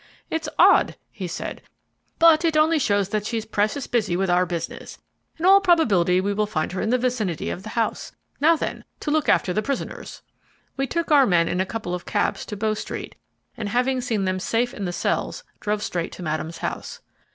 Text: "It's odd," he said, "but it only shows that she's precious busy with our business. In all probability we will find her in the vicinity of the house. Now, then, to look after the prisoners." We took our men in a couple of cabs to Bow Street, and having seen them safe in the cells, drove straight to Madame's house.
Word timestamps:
"It's 0.31 0.49
odd," 0.57 0.95
he 1.11 1.27
said, 1.27 1.61
"but 2.17 2.43
it 2.43 2.57
only 2.57 2.79
shows 2.79 3.09
that 3.09 3.23
she's 3.23 3.45
precious 3.45 3.85
busy 3.85 4.17
with 4.17 4.31
our 4.31 4.47
business. 4.47 4.97
In 5.37 5.45
all 5.45 5.61
probability 5.61 6.19
we 6.19 6.33
will 6.33 6.47
find 6.47 6.71
her 6.71 6.81
in 6.81 6.89
the 6.89 6.97
vicinity 6.97 7.51
of 7.51 7.61
the 7.61 7.69
house. 7.77 8.11
Now, 8.39 8.55
then, 8.55 8.83
to 9.01 9.11
look 9.11 9.29
after 9.29 9.53
the 9.53 9.61
prisoners." 9.61 10.23
We 10.75 10.87
took 10.87 11.11
our 11.11 11.27
men 11.27 11.47
in 11.47 11.61
a 11.61 11.67
couple 11.67 11.93
of 11.93 12.07
cabs 12.07 12.47
to 12.47 12.57
Bow 12.57 12.73
Street, 12.73 13.13
and 13.55 13.69
having 13.69 14.01
seen 14.01 14.25
them 14.25 14.39
safe 14.39 14.73
in 14.73 14.85
the 14.85 14.91
cells, 14.91 15.43
drove 15.59 15.83
straight 15.83 16.11
to 16.13 16.23
Madame's 16.23 16.57
house. 16.57 17.01